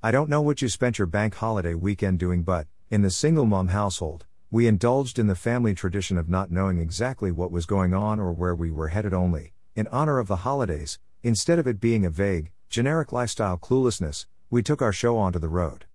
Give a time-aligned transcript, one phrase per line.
[0.00, 3.46] I don't know what you spent your bank holiday weekend doing, but, in the single
[3.46, 7.92] mom household, we indulged in the family tradition of not knowing exactly what was going
[7.92, 11.80] on or where we were headed only, in honor of the holidays, instead of it
[11.80, 15.86] being a vague, generic lifestyle cluelessness, we took our show onto the road.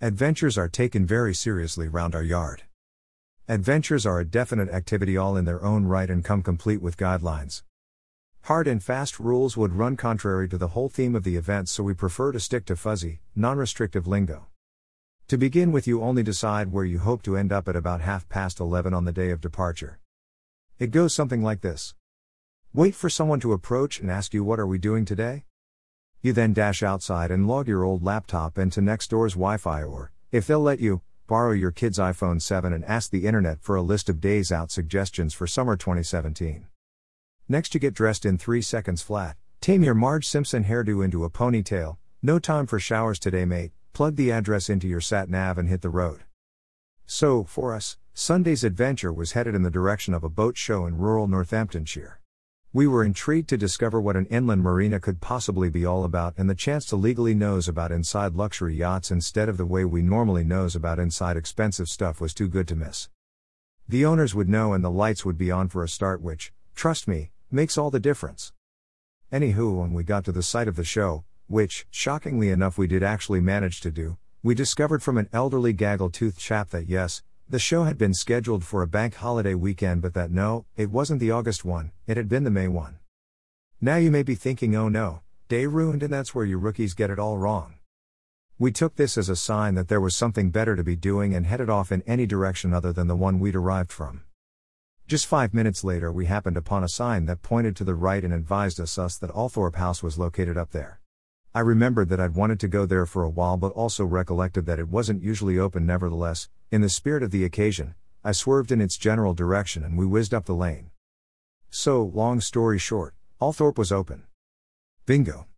[0.00, 2.64] Adventures are taken very seriously round our yard.
[3.46, 7.62] Adventures are a definite activity all in their own right and come complete with guidelines.
[8.44, 11.84] Hard and fast rules would run contrary to the whole theme of the event, so
[11.84, 14.46] we prefer to stick to fuzzy, non restrictive lingo.
[15.28, 18.28] To begin with, you only decide where you hope to end up at about half
[18.28, 20.00] past 11 on the day of departure.
[20.78, 21.94] It goes something like this
[22.72, 25.44] Wait for someone to approach and ask you, What are we doing today?
[26.20, 30.12] You then dash outside and log your old laptop into next door's Wi Fi, or,
[30.32, 33.82] if they'll let you, borrow your kid's iPhone 7 and ask the internet for a
[33.82, 36.66] list of days out suggestions for summer 2017.
[37.50, 41.30] Next, you get dressed in 3 seconds flat, tame your Marge Simpson hairdo into a
[41.30, 45.68] ponytail, no time for showers today, mate, plug the address into your sat nav and
[45.68, 46.20] hit the road.
[47.06, 50.96] So, for us, Sunday's adventure was headed in the direction of a boat show in
[50.96, 52.20] rural Northamptonshire.
[52.72, 56.48] We were intrigued to discover what an inland marina could possibly be all about, and
[56.48, 60.44] the chance to legally nose about inside luxury yachts instead of the way we normally
[60.44, 63.08] nose about inside expensive stuff was too good to miss.
[63.88, 67.08] The owners would know and the lights would be on for a start, which, trust
[67.08, 68.52] me, makes all the difference.
[69.32, 73.02] Anywho, when we got to the site of the show, which, shockingly enough, we did
[73.02, 77.58] actually manage to do, we discovered from an elderly gaggle toothed chap that yes, the
[77.58, 81.30] show had been scheduled for a bank holiday weekend, but that no, it wasn't the
[81.30, 82.98] August one, it had been the May one.
[83.80, 87.10] Now you may be thinking, oh no, day ruined, and that's where you rookies get
[87.10, 87.74] it all wrong.
[88.58, 91.46] We took this as a sign that there was something better to be doing and
[91.46, 94.22] headed off in any direction other than the one we'd arrived from.
[95.10, 98.32] Just five minutes later, we happened upon a sign that pointed to the right and
[98.32, 101.00] advised us, us that Althorp House was located up there.
[101.52, 104.78] I remembered that I'd wanted to go there for a while but also recollected that
[104.78, 108.96] it wasn't usually open nevertheless, in the spirit of the occasion, I swerved in its
[108.96, 110.92] general direction and we whizzed up the lane.
[111.70, 114.22] So, long story short, Althorp was open.
[115.06, 115.48] Bingo.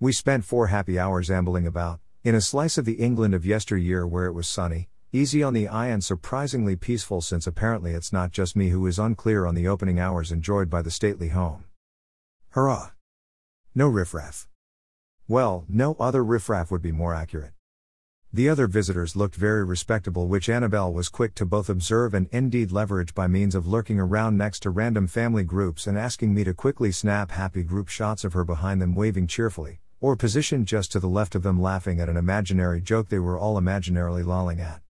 [0.00, 4.06] We spent four happy hours ambling about, in a slice of the England of yesteryear
[4.06, 8.30] where it was sunny, easy on the eye, and surprisingly peaceful since apparently it's not
[8.30, 11.64] just me who is unclear on the opening hours enjoyed by the stately home.
[12.50, 12.90] Hurrah!
[13.74, 14.48] No riffraff.
[15.26, 17.52] Well, no other riffraff would be more accurate.
[18.32, 22.70] The other visitors looked very respectable, which Annabelle was quick to both observe and indeed
[22.70, 26.54] leverage by means of lurking around next to random family groups and asking me to
[26.54, 31.00] quickly snap happy group shots of her behind them waving cheerfully, or positioned just to
[31.00, 34.80] the left of them laughing at an imaginary joke they were all imaginarily lolling at.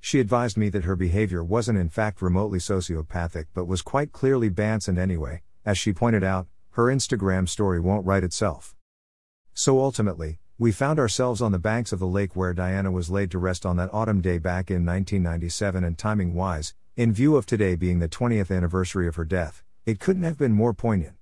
[0.00, 4.48] She advised me that her behavior wasn't in fact remotely sociopathic but was quite clearly
[4.48, 8.74] Bance and anyway, as she pointed out, her Instagram story won't write itself.
[9.52, 13.30] So ultimately, we found ourselves on the banks of the lake where Diana was laid
[13.32, 17.46] to rest on that autumn day back in 1997, and timing wise, in view of
[17.46, 21.19] today being the 20th anniversary of her death, it couldn't have been more poignant.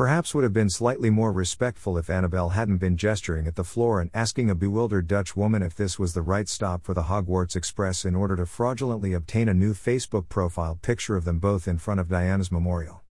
[0.00, 4.00] Perhaps would have been slightly more respectful if Annabelle hadn't been gesturing at the floor
[4.00, 7.54] and asking a bewildered Dutch woman if this was the right stop for the Hogwarts
[7.54, 11.76] Express in order to fraudulently obtain a new Facebook profile picture of them both in
[11.76, 13.02] front of Diana's memorial.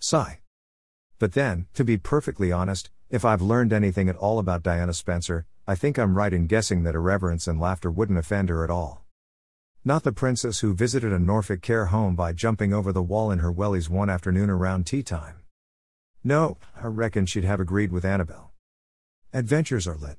[0.00, 0.40] Sigh.
[1.20, 5.46] But then, to be perfectly honest, if I've learned anything at all about Diana Spencer,
[5.68, 9.04] I think I'm right in guessing that irreverence and laughter wouldn't offend her at all.
[9.84, 13.38] Not the princess who visited a Norfolk care home by jumping over the wall in
[13.38, 15.36] her wellies one afternoon around tea time.
[16.24, 18.52] No, I reckon she'd have agreed with Annabelle.
[19.32, 20.18] Adventures are lit.